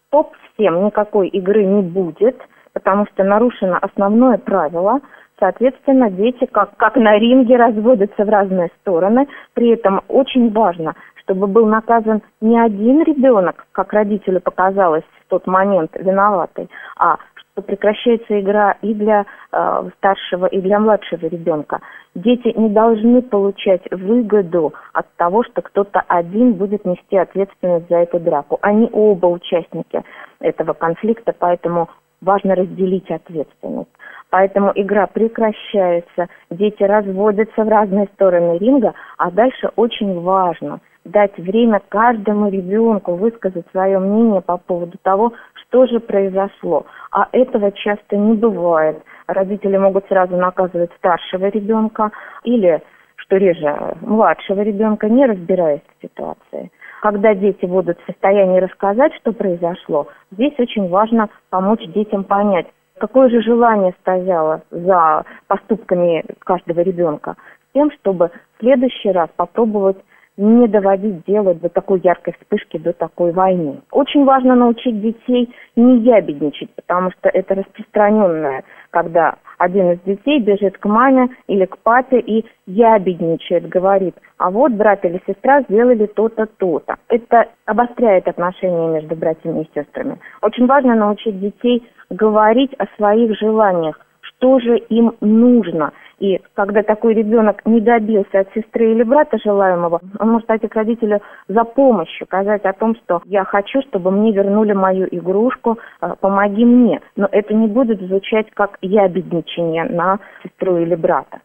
«Стоп 0.08 0.34
всем, 0.54 0.86
никакой 0.86 1.28
игры 1.30 1.64
не 1.64 1.82
будет», 1.82 2.38
потому 2.74 3.06
что 3.08 3.24
нарушено 3.24 3.78
основное 3.82 4.38
правило– 4.38 5.00
Соответственно, 5.42 6.12
дети 6.12 6.46
как, 6.46 6.78
как 6.78 6.96
на 6.96 7.18
ринге 7.18 7.58
разводятся 7.58 8.26
в 8.26 8.30
разные 8.30 8.70
стороны. 8.80 9.28
При 9.56 9.70
этом 9.70 10.02
очень 10.08 10.54
важно, 10.54 10.94
чтобы 11.16 11.48
был 11.48 11.66
наказан 11.66 12.22
не 12.42 12.60
один 12.60 13.02
ребенок, 13.02 13.66
как 13.72 13.92
родителю 13.92 14.40
показалось 14.40 15.04
в 15.26 15.30
тот 15.30 15.48
момент 15.48 15.96
виноватый, 15.96 16.70
а 16.96 17.18
что 17.54 17.64
прекращается 17.64 18.40
игра 18.40 18.78
и 18.84 18.94
для 18.94 19.26
э, 19.52 19.90
старшего, 19.98 20.46
и 20.46 20.62
для 20.62 20.80
младшего 20.80 21.26
ребенка. 21.26 21.80
Дети 22.14 22.54
не 22.56 22.70
должны 22.70 23.24
получать 23.24 23.82
выгоду 23.90 24.76
от 24.94 25.08
того, 25.16 25.44
что 25.44 25.64
кто-то 25.64 26.04
один 26.08 26.54
будет 26.54 26.86
нести 26.86 27.18
ответственность 27.18 27.90
за 27.90 27.98
эту 27.98 28.20
драку. 28.20 28.60
Они 28.62 28.88
оба 28.94 29.26
участники 29.26 30.04
этого 30.40 30.74
конфликта, 30.74 31.34
поэтому 31.38 31.90
важно 32.22 32.56
разделить 32.56 33.10
ответственность. 33.10 33.90
Поэтому 34.30 34.72
игра 34.76 35.08
прекращается, 35.08 36.28
дети 36.50 36.84
разводятся 36.84 37.64
в 37.64 37.68
разные 37.68 38.08
стороны 38.14 38.58
ринга, 38.58 38.94
а 39.18 39.30
дальше 39.30 39.70
очень 39.76 40.22
важно 40.22 40.80
дать 41.04 41.36
время 41.38 41.82
каждому 41.90 42.50
ребенку 42.50 43.16
высказать 43.16 43.66
свое 43.72 44.00
мнение 44.00 44.42
по 44.42 44.58
поводу 44.58 44.98
того, 45.02 45.34
что 45.54 45.88
же 45.88 46.00
произошло. 46.00 46.86
А 47.12 47.28
этого 47.32 47.72
часто 47.72 48.16
не 48.16 48.36
бывает. 48.36 49.02
Родители 49.28 49.78
могут 49.78 50.08
сразу 50.08 50.38
наказывать 50.38 50.92
старшего 50.98 51.48
ребенка 51.48 52.12
или, 52.44 52.82
что 53.16 53.38
реже, 53.38 53.96
младшего 54.02 54.62
ребенка, 54.62 55.10
не 55.10 55.26
разбираясь 55.26 55.82
в 55.98 56.02
ситуации 56.02 56.72
когда 57.02 57.34
дети 57.34 57.66
будут 57.66 58.00
в 58.00 58.06
состоянии 58.06 58.60
рассказать, 58.60 59.12
что 59.16 59.34
произошло, 59.34 60.08
здесь 60.32 60.54
очень 60.60 60.88
важно 60.88 61.30
помочь 61.50 61.84
детям 61.88 62.24
понять, 62.24 62.68
какое 63.00 63.28
же 63.30 63.42
желание 63.42 63.94
стояло 64.02 64.62
за 64.70 65.26
поступками 65.48 66.24
каждого 66.40 66.80
ребенка, 66.82 67.36
тем, 67.74 67.90
чтобы 67.92 68.30
в 68.30 68.60
следующий 68.60 69.12
раз 69.12 69.30
попробовать 69.36 69.98
не 70.42 70.68
доводить 70.68 71.24
дело 71.26 71.54
до 71.54 71.70
такой 71.70 72.02
яркой 72.04 72.34
вспышки, 72.40 72.78
до 72.78 72.94
такой 72.94 73.32
войны. 73.32 73.82
Очень 73.92 74.26
важно 74.26 74.56
научить 74.56 75.00
детей 75.00 75.54
не 75.76 76.00
ябедничать, 76.00 76.70
потому 76.76 77.12
что 77.12 77.30
это 77.30 77.56
распространенное, 77.56 78.64
когда 78.90 79.36
один 79.60 79.92
из 79.92 80.00
детей 80.02 80.40
бежит 80.40 80.78
к 80.80 80.86
маме 80.86 81.30
или 81.48 81.66
к 81.66 81.78
папе 81.78 82.20
и 82.20 82.46
ябедничает, 82.66 83.70
говорит, 83.70 84.16
а 84.38 84.50
вот 84.50 84.72
брат 84.72 85.06
или 85.06 85.22
сестра 85.28 85.62
сделали 85.62 86.08
то-то, 86.08 86.48
то-то. 86.58 86.96
Это 87.08 87.48
обостряет 87.66 88.28
отношения 88.28 88.88
между 88.88 89.16
братьями 89.16 89.62
и 89.62 89.80
сестрами. 89.80 90.18
Очень 90.42 90.66
важно 90.66 90.96
научить 90.96 91.40
детей 91.40 91.88
говорить 92.10 92.74
о 92.80 92.88
своих 92.98 93.38
желаниях, 93.38 94.00
что 94.22 94.60
же 94.60 94.78
им 94.78 95.14
нужно. 95.22 95.94
И 96.22 96.40
когда 96.54 96.84
такой 96.84 97.16
ребенок 97.16 97.66
не 97.66 97.82
добился 97.82 98.42
от 98.42 98.54
сестры 98.54 98.92
или 98.92 99.02
брата 99.02 99.40
желаемого, 99.44 100.00
он 100.20 100.30
может 100.30 100.46
пойти 100.46 100.68
к 100.68 100.76
родителю 100.76 101.20
за 101.48 101.64
помощью, 101.64 102.28
сказать 102.28 102.64
о 102.64 102.74
том, 102.74 102.96
что 102.96 103.24
я 103.26 103.44
хочу, 103.44 103.82
чтобы 103.82 104.12
мне 104.12 104.32
вернули 104.32 104.74
мою 104.74 105.08
игрушку, 105.10 105.80
э, 106.00 106.14
помоги 106.20 106.64
мне. 106.64 107.02
Но 107.16 107.28
это 107.32 107.56
не 107.56 107.66
будет 107.66 108.00
звучать 108.02 108.52
как 108.54 108.78
я 108.84 109.08
бедничание 109.08 109.86
на 109.86 110.20
сестру 110.44 110.78
или 110.78 110.94
брата. 110.94 111.40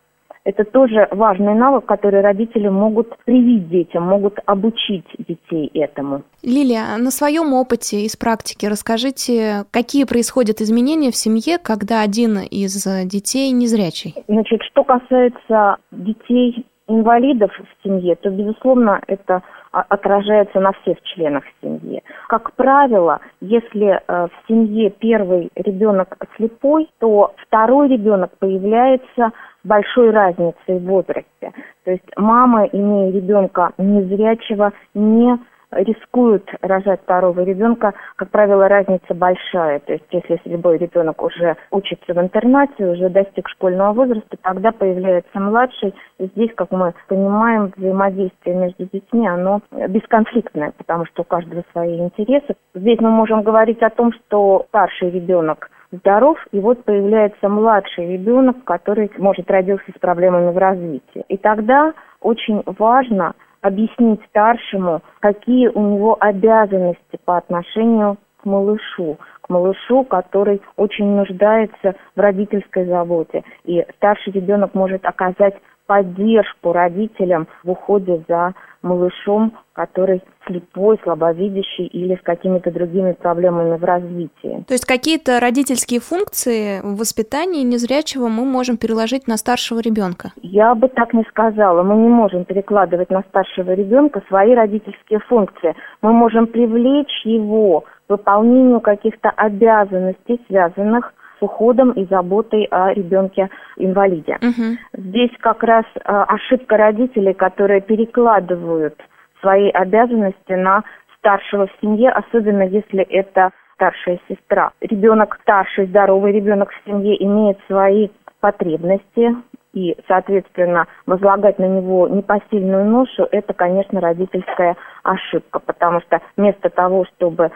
Это 0.47 0.63
тоже 0.65 1.09
важный 1.11 1.55
навык, 1.55 1.87
который 1.87 2.21
родители 2.21 2.69
могут 2.69 3.19
привить 3.25 3.69
детям, 3.69 4.05
могут 4.05 4.39
обучить 4.47 5.05
детей 5.19 5.69
этому. 5.75 6.23
Лилия, 6.45 6.97
на 6.99 7.11
своем 7.11 7.53
опыте 7.53 8.03
из 8.03 8.17
практики 8.17 8.65
расскажите, 8.65 9.65
какие 9.73 10.05
происходят 10.05 10.61
изменения 10.61 11.11
в 11.11 11.17
семье, 11.17 11.59
когда 11.59 12.01
один 12.01 12.39
из 12.39 12.87
детей 13.07 13.51
незрячий? 13.51 14.15
Значит, 14.29 14.63
что 14.71 14.85
касается 14.85 15.79
детей 15.91 16.65
инвалидов 16.87 17.51
в 17.59 17.83
семье, 17.83 18.15
то, 18.15 18.31
безусловно, 18.31 19.01
это 19.09 19.43
отражается 19.73 20.61
на 20.61 20.73
всех 20.73 21.03
членах 21.03 21.45
семьи. 21.61 22.03
Как 22.29 22.53
правило, 22.53 23.21
если 23.41 24.01
э, 24.01 24.29
в 24.29 24.49
семье 24.49 24.91
первый 24.91 25.51
ребенок 25.55 26.17
слепой, 26.37 26.89
то 26.99 27.35
второй 27.47 27.89
ребенок 27.89 28.31
появляется 28.39 29.33
большой 29.67 30.11
разницей 30.11 30.79
в 30.79 30.85
возрасте. 30.85 31.53
То 31.85 31.91
есть 31.91 32.11
мама, 32.17 32.65
имея 32.67 33.13
ребенка 33.13 33.73
незрячего, 33.79 34.73
не 34.95 35.39
рискуют 35.73 36.49
рожать 36.63 37.01
второго 37.03 37.41
ребенка, 37.41 37.93
как 38.17 38.31
правило, 38.31 38.69
разница 38.69 39.15
большая. 39.15 39.81
То 39.81 39.95
есть 39.95 40.05
если 40.13 40.41
любой 40.45 40.79
ребенок 40.79 41.23
уже 41.23 41.57
учится 41.71 42.15
в 42.15 42.19
интернате, 42.19 42.87
уже 42.87 43.09
достиг 43.09 43.49
школьного 43.49 43.93
возраста, 43.93 44.37
тогда 44.43 44.73
появляется 44.73 45.41
младший. 45.41 45.95
И 46.19 46.27
здесь, 46.27 46.51
как 46.55 46.71
мы 46.71 46.95
понимаем, 47.09 47.73
взаимодействие 47.77 48.57
между 48.57 48.85
детьми, 48.87 49.27
оно 49.27 49.61
бесконфликтное, 49.89 50.73
потому 50.77 51.05
что 51.07 51.23
у 51.23 51.25
каждого 51.25 51.65
свои 51.73 51.99
интересы. 51.99 52.55
Здесь 52.75 53.01
мы 53.01 53.11
можем 53.11 53.43
говорить 53.43 53.83
о 53.83 53.91
том, 53.91 54.13
что 54.13 54.67
старший 54.69 55.11
ребенок 55.11 55.71
здоров, 55.99 56.39
и 56.53 56.61
вот 56.61 56.85
появляется 56.85 57.49
младший 57.49 58.13
ребенок, 58.13 58.65
который, 58.65 59.11
может, 59.19 59.51
родился 59.51 59.91
с 59.95 59.99
проблемами 59.99 60.53
в 60.53 60.59
развитии. 60.59 61.25
И 61.29 61.37
тогда 61.37 61.93
очень 62.21 62.63
важно 62.67 63.35
объяснить 63.61 64.21
старшему, 64.29 65.03
какие 65.21 65.69
у 65.69 65.81
него 65.81 66.17
обязанности 66.21 67.19
по 67.25 67.37
отношению 67.37 68.17
к 68.41 68.45
малышу, 68.45 69.19
к 69.41 69.49
малышу, 69.49 70.05
который 70.05 70.61
очень 70.77 71.07
нуждается 71.07 71.95
в 72.15 72.21
родительской 72.21 72.85
заботе. 72.87 73.43
И 73.65 73.85
старший 73.97 74.33
ребенок 74.33 74.75
может 74.75 75.05
оказать 75.05 75.55
поддержку 75.87 76.73
родителям 76.73 77.47
в 77.63 77.71
уходе 77.71 78.23
за 78.29 78.55
малышом, 78.87 79.53
который 79.73 80.23
слепой, 80.47 80.99
слабовидящий 81.03 81.87
или 81.87 82.15
с 82.15 82.23
какими-то 82.23 82.71
другими 82.71 83.13
проблемами 83.13 83.77
в 83.77 83.85
развитии. 83.85 84.65
То 84.67 84.75
есть 84.75 84.87
какие-то 84.87 85.41
родительские 85.41 86.01
функции 86.01 86.81
в 86.83 86.97
воспитании 86.97 87.63
незрячего 87.63 88.29
мы 88.29 88.45
можем 88.45 88.77
переложить 88.77 89.27
на 89.27 89.37
старшего 89.37 89.81
ребенка? 89.81 90.33
Я 90.43 90.75
бы 90.75 90.89
так 90.89 91.13
не 91.13 91.25
сказала. 91.25 91.83
Мы 91.83 91.97
не 91.97 92.09
можем 92.09 92.45
перекладывать 92.45 93.11
на 93.11 93.23
старшего 93.29 93.73
ребенка 93.73 94.23
свои 94.29 94.55
родительские 94.55 95.21
функции. 95.21 95.75
Мы 96.01 96.13
можем 96.13 96.47
привлечь 96.47 97.25
его 97.25 97.81
к 97.81 97.87
выполнению 98.09 98.81
каких-то 98.81 99.31
обязанностей, 99.31 100.41
связанных 100.47 101.13
с 101.13 101.26
уходом 101.41 101.93
и 101.93 102.05
заботой 102.07 102.65
о 102.71 102.93
ребенке-инвалиде. 102.93 104.39
Угу. 104.43 105.03
Здесь 105.09 105.31
как 105.41 105.63
раз 105.63 105.85
э, 105.95 106.01
ошибка 106.05 106.77
родителей, 106.77 107.35
которые 107.35 107.81
перекладывают 107.81 108.97
свои 109.41 109.71
обязанности 109.71 110.53
на 110.53 110.83
старшего 111.19 111.67
в 111.67 111.71
семье, 111.81 112.11
особенно 112.11 112.63
если 112.63 113.03
это 113.03 113.51
старшая 113.75 114.19
сестра. 114.29 114.73
Ребенок 114.81 115.39
старший, 115.43 115.87
здоровый 115.87 116.33
ребенок 116.33 116.71
в 116.71 116.89
семье 116.89 117.23
имеет 117.23 117.59
свои 117.67 118.09
потребности, 118.41 119.35
и, 119.77 119.95
соответственно, 120.09 120.87
возлагать 121.05 121.59
на 121.59 121.67
него 121.67 122.09
непосильную 122.09 122.87
ношу, 122.87 123.29
это, 123.31 123.53
конечно, 123.53 124.01
родительская 124.01 124.75
ошибка, 125.03 125.59
потому 125.59 126.01
что 126.01 126.21
вместо 126.39 126.71
того, 126.71 127.05
чтобы 127.15 127.51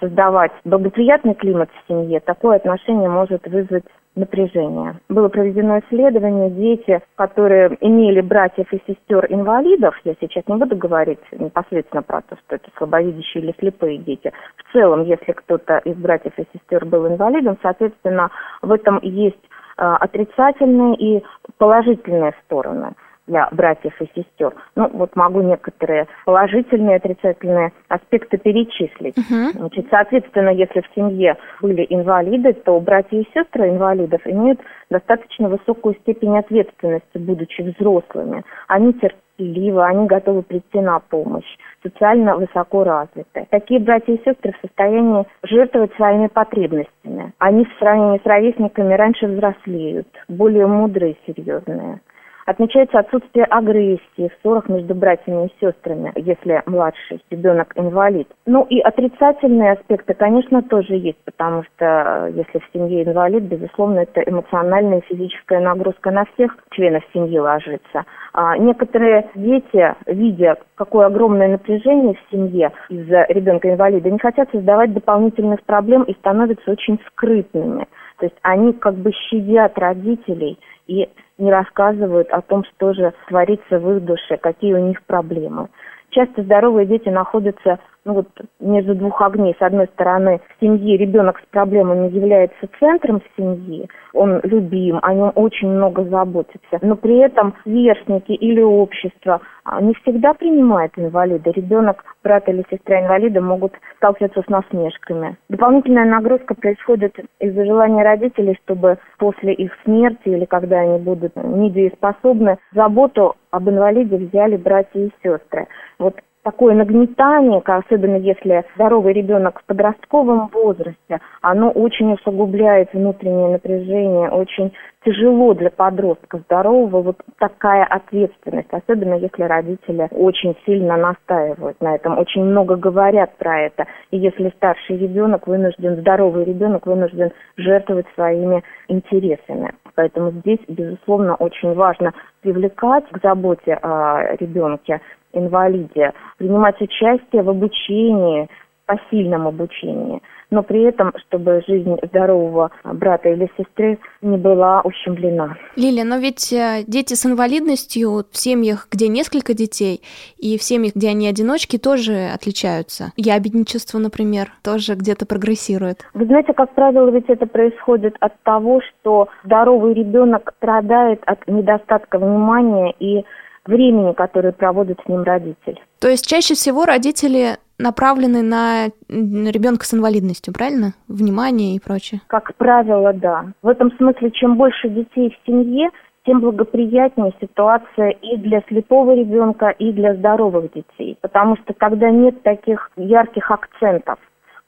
создавать 0.00 0.50
благоприятный 0.64 1.34
климат 1.34 1.70
в 1.70 1.88
семье, 1.88 2.18
такое 2.18 2.56
отношение 2.56 3.08
может 3.08 3.46
вызвать 3.46 3.84
напряжение. 4.16 4.96
Было 5.08 5.28
проведено 5.28 5.78
исследование, 5.78 6.50
дети, 6.50 7.00
которые 7.14 7.78
имели 7.80 8.20
братьев 8.20 8.66
и 8.72 8.82
сестер 8.88 9.26
инвалидов, 9.28 9.94
я 10.02 10.14
сейчас 10.20 10.42
не 10.48 10.56
буду 10.56 10.74
говорить 10.74 11.20
непосредственно 11.30 12.02
про 12.02 12.20
то, 12.22 12.36
что 12.44 12.56
это 12.56 12.68
слабовидящие 12.76 13.44
или 13.44 13.54
слепые 13.60 13.98
дети. 13.98 14.32
В 14.56 14.72
целом, 14.72 15.04
если 15.04 15.30
кто-то 15.30 15.78
из 15.78 15.94
братьев 15.94 16.32
и 16.36 16.46
сестер 16.52 16.84
был 16.84 17.06
инвалидом, 17.06 17.56
соответственно, 17.62 18.30
в 18.60 18.72
этом 18.72 18.98
есть 19.02 19.38
отрицательные 19.80 20.94
и 20.96 21.24
положительные 21.58 22.34
стороны 22.44 22.94
для 23.30 23.48
братьев 23.52 23.94
и 24.00 24.06
сестер. 24.14 24.54
Ну, 24.74 24.90
вот 24.92 25.14
могу 25.14 25.40
некоторые 25.40 26.08
положительные 26.24 26.94
и 26.94 26.96
отрицательные 26.96 27.72
аспекты 27.88 28.38
перечислить. 28.38 29.16
Uh-huh. 29.16 29.52
Значит, 29.56 29.86
соответственно, 29.88 30.50
если 30.50 30.80
в 30.80 30.94
семье 30.94 31.36
были 31.62 31.86
инвалиды, 31.88 32.52
то 32.54 32.78
братья 32.80 33.16
и 33.16 33.28
сестры 33.32 33.68
инвалидов 33.68 34.20
имеют 34.24 34.60
достаточно 34.90 35.48
высокую 35.48 35.94
степень 36.02 36.36
ответственности, 36.38 37.18
будучи 37.18 37.62
взрослыми. 37.62 38.44
Они 38.66 38.92
терпеливы, 39.40 39.84
они 39.84 40.06
готовы 40.06 40.42
прийти 40.42 40.80
на 40.80 41.00
помощь 41.00 41.46
социально 41.82 42.36
высоко 42.36 42.84
развиты. 42.84 43.46
Такие 43.50 43.80
братья 43.80 44.12
и 44.12 44.22
сестры 44.24 44.52
в 44.52 44.66
состоянии 44.66 45.24
жертвовать 45.42 45.94
своими 45.94 46.26
потребностями. 46.26 47.32
Они 47.38 47.64
в 47.64 47.78
сравнении 47.78 48.20
с 48.22 48.26
ровесниками 48.26 48.94
раньше 48.94 49.26
взрослеют, 49.26 50.08
более 50.28 50.66
мудрые 50.66 51.12
и 51.12 51.32
серьезные. 51.32 52.00
Отмечается 52.50 52.98
отсутствие 52.98 53.44
агрессии 53.44 54.00
в 54.28 54.32
ссорах 54.42 54.68
между 54.68 54.92
братьями 54.92 55.46
и 55.46 55.64
сестрами, 55.64 56.12
если 56.16 56.64
младший 56.66 57.22
ребенок 57.30 57.72
инвалид. 57.76 58.26
Ну 58.44 58.66
и 58.68 58.80
отрицательные 58.80 59.74
аспекты, 59.74 60.14
конечно, 60.14 60.60
тоже 60.60 60.94
есть, 60.94 61.24
потому 61.24 61.62
что 61.62 61.84
э, 62.26 62.32
если 62.34 62.58
в 62.58 62.68
семье 62.72 63.04
инвалид, 63.04 63.44
безусловно, 63.44 64.00
это 64.00 64.22
эмоциональная 64.22 64.98
и 64.98 65.14
физическая 65.14 65.60
нагрузка 65.60 66.10
на 66.10 66.24
всех 66.34 66.56
членов 66.72 67.04
семьи 67.14 67.38
ложится. 67.38 68.04
А 68.32 68.58
некоторые 68.58 69.30
дети, 69.36 69.94
видя, 70.06 70.56
какое 70.74 71.06
огромное 71.06 71.46
напряжение 71.46 72.14
в 72.14 72.32
семье 72.32 72.72
из-за 72.88 73.26
ребенка-инвалида, 73.28 74.10
не 74.10 74.18
хотят 74.18 74.50
создавать 74.50 74.92
дополнительных 74.92 75.62
проблем 75.62 76.02
и 76.02 76.14
становятся 76.14 76.72
очень 76.72 76.98
скрытными. 77.06 77.86
То 78.20 78.26
есть 78.26 78.36
они 78.42 78.74
как 78.74 78.94
бы 78.94 79.12
щадят 79.12 79.78
родителей 79.78 80.58
и 80.86 81.08
не 81.38 81.50
рассказывают 81.50 82.28
о 82.30 82.42
том, 82.42 82.64
что 82.64 82.92
же 82.92 83.14
творится 83.28 83.78
в 83.78 83.96
их 83.96 84.04
душе, 84.04 84.36
какие 84.36 84.74
у 84.74 84.86
них 84.86 85.02
проблемы. 85.04 85.68
Часто 86.10 86.42
здоровые 86.42 86.86
дети 86.86 87.08
находятся 87.08 87.78
ну 88.04 88.14
вот 88.14 88.28
между 88.60 88.94
двух 88.94 89.20
огней. 89.22 89.54
С 89.58 89.62
одной 89.62 89.86
стороны, 89.88 90.40
в 90.56 90.64
семье 90.64 90.96
ребенок 90.96 91.38
с 91.38 91.50
проблемами 91.50 92.08
является 92.08 92.68
центром 92.78 93.22
семьи, 93.36 93.88
он 94.12 94.40
любим, 94.42 94.98
о 95.02 95.14
нем 95.14 95.32
очень 95.34 95.68
много 95.68 96.04
заботится, 96.04 96.78
но 96.80 96.96
при 96.96 97.18
этом 97.18 97.54
сверстники 97.62 98.32
или 98.32 98.60
общество 98.60 99.40
а, 99.64 99.80
не 99.80 99.94
всегда 99.94 100.34
принимают 100.34 100.92
инвалида. 100.96 101.50
Ребенок, 101.50 102.04
брат 102.24 102.48
или 102.48 102.64
сестра 102.70 103.00
инвалида 103.00 103.40
могут 103.40 103.72
сталкиваться 103.96 104.42
с 104.42 104.48
насмешками. 104.48 105.36
Дополнительная 105.48 106.06
нагрузка 106.06 106.54
происходит 106.54 107.16
из-за 107.38 107.64
желания 107.64 108.02
родителей, 108.02 108.58
чтобы 108.64 108.98
после 109.18 109.52
их 109.52 109.72
смерти 109.84 110.28
или 110.28 110.44
когда 110.44 110.80
они 110.80 110.98
будут 110.98 111.36
недееспособны, 111.36 112.58
заботу 112.72 113.36
об 113.50 113.68
инвалиде 113.68 114.16
взяли 114.16 114.56
братья 114.56 115.00
и 115.00 115.10
сестры. 115.22 115.66
Вот 115.98 116.16
такое 116.42 116.74
нагнетание, 116.74 117.62
особенно 117.64 118.16
если 118.16 118.64
здоровый 118.74 119.12
ребенок 119.12 119.60
в 119.60 119.64
подростковом 119.66 120.48
возрасте, 120.52 121.20
оно 121.42 121.70
очень 121.70 122.12
усугубляет 122.12 122.92
внутреннее 122.92 123.48
напряжение, 123.48 124.30
очень 124.30 124.72
тяжело 125.04 125.54
для 125.54 125.70
подростка 125.70 126.38
здорового 126.38 127.02
вот 127.02 127.16
такая 127.38 127.84
ответственность, 127.84 128.68
особенно 128.70 129.14
если 129.14 129.44
родители 129.44 130.08
очень 130.10 130.56
сильно 130.66 130.96
настаивают 130.96 131.80
на 131.80 131.94
этом, 131.94 132.18
очень 132.18 132.44
много 132.44 132.76
говорят 132.76 133.36
про 133.38 133.60
это. 133.60 133.86
И 134.10 134.18
если 134.18 134.50
старший 134.56 134.98
ребенок 134.98 135.46
вынужден, 135.46 135.96
здоровый 135.96 136.44
ребенок 136.44 136.86
вынужден 136.86 137.32
жертвовать 137.56 138.06
своими 138.14 138.62
интересами. 138.88 139.72
Поэтому 139.94 140.30
здесь, 140.30 140.60
безусловно, 140.68 141.34
очень 141.34 141.74
важно 141.74 142.12
привлекать 142.42 143.04
к 143.10 143.20
заботе 143.22 143.74
о 143.74 144.36
ребенке 144.36 145.00
инвалиде, 145.32 146.12
принимать 146.38 146.80
участие 146.80 147.42
в 147.42 147.50
обучении, 147.50 148.48
посильном 148.90 149.46
обучении, 149.46 150.20
но 150.50 150.64
при 150.64 150.82
этом, 150.82 151.12
чтобы 151.18 151.62
жизнь 151.68 151.96
здорового 152.02 152.72
брата 152.84 153.28
или 153.28 153.48
сестры 153.56 153.98
не 154.20 154.36
была 154.36 154.80
ущемлена. 154.82 155.56
Лилия, 155.76 156.04
но 156.04 156.16
ведь 156.16 156.52
э, 156.52 156.82
дети 156.88 157.14
с 157.14 157.24
инвалидностью 157.24 158.24
в 158.30 158.36
семьях, 158.36 158.88
где 158.90 159.06
несколько 159.06 159.54
детей, 159.54 160.00
и 160.38 160.58
в 160.58 160.62
семьях, 160.62 160.96
где 160.96 161.10
они 161.10 161.28
одиночки, 161.28 161.78
тоже 161.78 162.30
отличаются. 162.34 163.12
Ябедничество, 163.16 163.98
например, 163.98 164.48
тоже 164.64 164.94
где-то 164.94 165.24
прогрессирует. 165.24 165.98
Вы 166.14 166.26
знаете, 166.26 166.52
как 166.52 166.74
правило, 166.74 167.08
ведь 167.10 167.28
это 167.28 167.46
происходит 167.46 168.16
от 168.18 168.32
того, 168.42 168.80
что 168.80 169.28
здоровый 169.44 169.94
ребенок 169.94 170.52
страдает 170.56 171.22
от 171.26 171.46
недостатка 171.46 172.18
внимания 172.18 172.92
и 172.98 173.24
времени, 173.66 174.12
которое 174.12 174.52
проводит 174.52 174.98
с 175.04 175.08
ним 175.08 175.22
родитель. 175.22 175.80
То 176.00 176.08
есть 176.08 176.26
чаще 176.26 176.54
всего 176.54 176.84
родители 176.84 177.58
направлены 177.78 178.42
на 178.42 178.86
ребенка 179.08 179.84
с 179.84 179.94
инвалидностью, 179.94 180.52
правильно? 180.52 180.92
Внимание 181.08 181.76
и 181.76 181.80
прочее. 181.80 182.20
Как 182.26 182.54
правило, 182.56 183.12
да. 183.12 183.46
В 183.62 183.68
этом 183.68 183.90
смысле, 183.96 184.30
чем 184.30 184.56
больше 184.56 184.88
детей 184.88 185.30
в 185.30 185.46
семье, 185.46 185.90
тем 186.26 186.40
благоприятнее 186.40 187.32
ситуация 187.40 188.10
и 188.10 188.36
для 188.36 188.62
слепого 188.68 189.14
ребенка, 189.14 189.70
и 189.70 189.90
для 189.92 190.14
здоровых 190.14 190.70
детей. 190.72 191.16
Потому 191.22 191.56
что 191.56 191.72
когда 191.72 192.10
нет 192.10 192.42
таких 192.42 192.90
ярких 192.96 193.50
акцентов, 193.50 194.18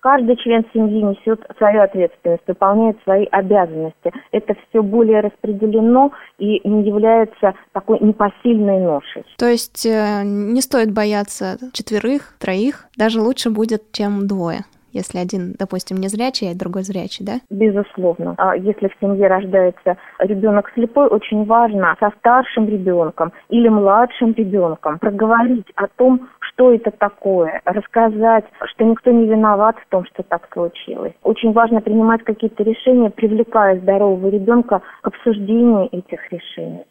Каждый 0.03 0.37
член 0.37 0.65
семьи 0.75 1.01
несет 1.01 1.41
свою 1.59 1.81
ответственность, 1.81 2.43
выполняет 2.49 3.01
свои 3.05 3.25
обязанности. 3.31 4.12
Это 4.33 4.57
все 4.69 4.83
более 4.83 5.21
распределено 5.21 6.11
и 6.38 6.61
не 6.69 6.83
является 6.83 7.55
такой 7.73 8.01
непосильной 8.01 8.81
ношей. 8.81 9.25
То 9.38 9.47
есть 9.47 9.87
э, 9.87 10.23
не 10.25 10.61
стоит 10.61 10.93
бояться 10.93 11.57
четверых, 11.73 12.35
троих, 12.41 12.87
даже 12.97 13.21
лучше 13.21 13.51
будет, 13.51 13.93
чем 13.93 14.27
двое 14.27 14.65
если 14.93 15.19
один, 15.19 15.55
допустим, 15.59 15.97
не 15.97 16.09
зрячий, 16.09 16.51
а 16.51 16.59
другой 16.59 16.83
зрячий, 16.83 17.25
да? 17.25 17.41
Безусловно. 17.51 18.35
А 18.38 18.57
если 18.57 18.88
в 18.88 18.97
семье 19.01 19.27
рождается 19.27 19.97
ребенок 20.19 20.71
слепой, 20.75 21.09
очень 21.09 21.45
важно 21.45 21.97
со 21.99 22.11
старшим 22.19 22.69
ребенком 22.69 23.33
или 23.49 23.69
младшим 23.69 24.35
ребенком 24.35 24.99
проговорить 24.99 25.67
о 25.77 25.87
том, 25.88 26.29
что 26.55 26.73
это 26.73 26.91
такое, 26.91 27.61
рассказать, 27.65 28.45
что 28.67 28.85
никто 28.85 29.11
не 29.11 29.27
виноват 29.27 29.77
в 29.79 29.88
том, 29.88 30.05
что 30.07 30.23
так 30.23 30.49
случилось. 30.53 31.12
Очень 31.23 31.53
важно 31.53 31.81
принимать 31.81 32.23
какие-то 32.23 32.62
решения, 32.62 33.11
привлекая 33.11 33.79
здорового 33.81 34.29
ребенка 34.29 34.83
к 35.01 35.07
обсуждению 35.07 35.88
этих 35.93 36.31
решений, 36.31 36.85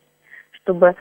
чтобы 0.52 0.96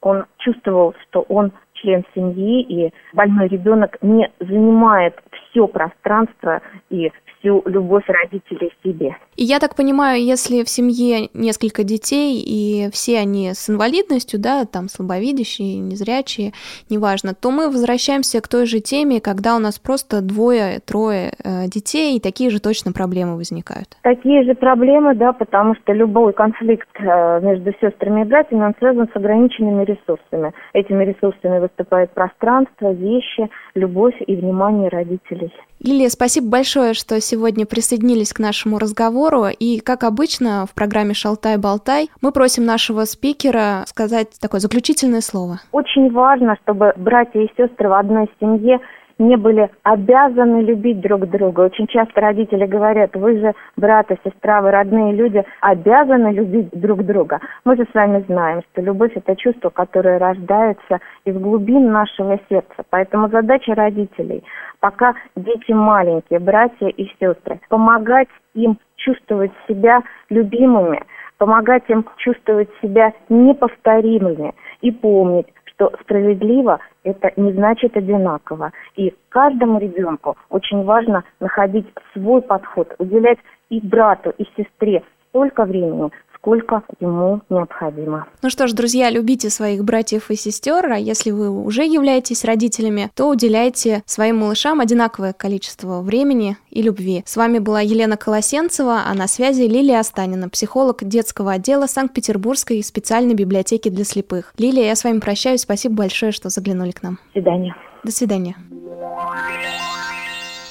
он 0.00 0.24
чувствовал, 0.38 0.94
что 1.02 1.22
он 1.28 1.52
член 1.74 2.04
семьи, 2.14 2.62
и 2.62 2.92
больной 3.12 3.48
ребенок 3.48 3.98
не 4.02 4.30
занимает 4.40 5.14
все 5.50 5.66
пространство 5.66 6.60
и 6.90 7.12
всю 7.38 7.62
любовь 7.66 8.04
родителей 8.06 8.72
себе. 8.82 9.16
И 9.36 9.44
я 9.44 9.58
так 9.58 9.74
понимаю, 9.74 10.22
если 10.22 10.64
в 10.64 10.68
семье 10.68 11.28
несколько 11.34 11.84
детей, 11.84 12.42
и 12.44 12.90
все 12.92 13.18
они 13.18 13.50
с 13.50 13.70
инвалидностью, 13.70 14.40
да, 14.40 14.64
там 14.64 14.88
слабовидящие, 14.88 15.78
незрячие, 15.78 16.52
неважно, 16.90 17.34
то 17.34 17.50
мы 17.50 17.66
возвращаемся 17.66 18.40
к 18.40 18.48
той 18.48 18.66
же 18.66 18.80
теме, 18.80 19.20
когда 19.20 19.56
у 19.56 19.58
нас 19.58 19.78
просто 19.78 20.20
двое-трое 20.22 21.32
э, 21.44 21.66
детей, 21.66 22.16
и 22.16 22.20
такие 22.20 22.50
же 22.50 22.60
точно 22.60 22.92
проблемы 22.92 23.36
возникают. 23.36 23.96
Такие 24.02 24.42
же 24.44 24.54
проблемы, 24.54 25.14
да, 25.14 25.32
потому 25.32 25.74
что 25.76 25.92
любой 25.92 26.32
конфликт 26.32 26.88
э, 26.98 27.40
между 27.40 27.72
сестрами 27.80 28.22
и 28.22 28.24
братьями, 28.24 28.64
он 28.64 28.74
связан 28.78 29.08
с 29.12 29.16
ограниченными 29.16 29.84
ресурсами. 29.84 30.52
Этими 30.72 31.04
ресурсами 31.04 31.60
выступает 31.60 32.10
пространство, 32.10 32.92
вещи, 32.92 33.48
любовь 33.74 34.16
и 34.26 34.34
внимание 34.34 34.88
родителей. 34.88 35.52
Лилия, 35.80 36.08
спасибо 36.08 36.48
большое, 36.48 36.92
что 36.94 37.20
сегодня 37.20 37.64
присоединились 37.64 38.32
к 38.32 38.40
нашему 38.40 38.78
разговору. 38.78 39.46
И, 39.46 39.80
как 39.80 40.02
обычно, 40.02 40.66
в 40.66 40.74
программе 40.74 41.14
«Шалтай-болтай» 41.14 42.10
мы 42.20 42.32
просим 42.32 42.64
нашего 42.64 43.04
спикера 43.04 43.84
сказать 43.86 44.38
такое 44.40 44.60
заключительное 44.60 45.20
слово. 45.20 45.60
Очень 45.72 46.10
важно, 46.10 46.56
чтобы 46.62 46.92
братья 46.96 47.40
и 47.40 47.50
сестры 47.56 47.88
в 47.88 47.92
одной 47.92 48.28
семье 48.40 48.80
не 49.18 49.36
были 49.36 49.70
обязаны 49.82 50.62
любить 50.62 51.00
друг 51.00 51.28
друга. 51.28 51.62
Очень 51.62 51.86
часто 51.88 52.20
родители 52.20 52.66
говорят, 52.66 53.14
вы 53.14 53.38
же 53.38 53.52
брат 53.76 54.10
и 54.10 54.16
сестра, 54.24 54.62
вы 54.62 54.70
родные 54.70 55.12
люди, 55.12 55.44
обязаны 55.60 56.32
любить 56.32 56.70
друг 56.72 57.04
друга. 57.04 57.40
Мы 57.64 57.76
же 57.76 57.86
с 57.90 57.94
вами 57.94 58.24
знаем, 58.28 58.62
что 58.70 58.82
любовь– 58.82 59.12
это 59.14 59.34
чувство, 59.36 59.70
которое 59.70 60.18
рождается 60.18 61.00
из 61.24 61.36
глубин 61.36 61.90
нашего 61.90 62.38
сердца. 62.48 62.84
Поэтому 62.90 63.28
задача 63.28 63.74
родителей, 63.74 64.44
пока 64.80 65.14
дети 65.36 65.72
маленькие, 65.72 66.38
братья 66.38 66.86
и 66.88 67.06
сестры, 67.20 67.60
помогать 67.68 68.28
им 68.54 68.78
чувствовать 68.96 69.52
себя 69.66 70.02
любимыми, 70.28 71.02
помогать 71.38 71.84
им 71.88 72.04
чувствовать 72.16 72.68
себя 72.82 73.12
неповторимыми 73.28 74.54
и 74.80 74.90
помнить, 74.90 75.46
что 75.64 75.92
справедливо 76.02 76.80
это 77.08 77.32
не 77.36 77.52
значит 77.52 77.96
одинаково. 77.96 78.72
И 78.96 79.14
каждому 79.30 79.78
ребенку 79.78 80.36
очень 80.50 80.84
важно 80.84 81.24
находить 81.40 81.86
свой 82.12 82.42
подход, 82.42 82.94
уделять 82.98 83.38
и 83.70 83.80
брату, 83.80 84.30
и 84.38 84.44
сестре 84.56 85.02
столько 85.28 85.64
времени, 85.64 86.10
сколько 86.40 86.82
ему 87.00 87.40
необходимо. 87.50 88.26
Ну 88.42 88.50
что 88.50 88.66
ж, 88.66 88.72
друзья, 88.72 89.10
любите 89.10 89.50
своих 89.50 89.84
братьев 89.84 90.30
и 90.30 90.36
сестер, 90.36 90.90
а 90.90 90.98
если 90.98 91.30
вы 91.30 91.50
уже 91.50 91.84
являетесь 91.84 92.44
родителями, 92.44 93.10
то 93.14 93.28
уделяйте 93.28 94.02
своим 94.06 94.38
малышам 94.38 94.80
одинаковое 94.80 95.32
количество 95.32 96.00
времени 96.00 96.56
и 96.70 96.82
любви. 96.82 97.22
С 97.26 97.36
вами 97.36 97.58
была 97.58 97.80
Елена 97.80 98.16
Колосенцева, 98.16 99.02
а 99.06 99.14
на 99.14 99.26
связи 99.26 99.62
Лилия 99.62 100.00
Останина, 100.00 100.48
психолог 100.48 101.04
детского 101.04 101.52
отдела 101.52 101.86
Санкт-Петербургской 101.86 102.82
специальной 102.82 103.34
библиотеки 103.34 103.88
для 103.88 104.04
слепых. 104.04 104.52
Лилия, 104.58 104.86
я 104.86 104.96
с 104.96 105.04
вами 105.04 105.20
прощаюсь. 105.20 105.62
Спасибо 105.62 105.96
большое, 105.96 106.32
что 106.32 106.48
заглянули 106.48 106.92
к 106.92 107.02
нам. 107.02 107.18
До 107.34 107.40
свидания. 107.40 107.76
До 108.04 108.12
свидания. 108.12 108.56